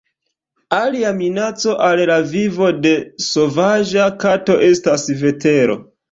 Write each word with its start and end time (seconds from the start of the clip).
Alia 0.75 1.09
minaco 1.17 1.73
al 1.87 2.01
la 2.11 2.15
vivo 2.31 2.69
de 2.85 2.93
sovaĝa 3.25 4.07
kato 4.23 4.55
estas 4.69 5.05
vetero. 5.21 5.77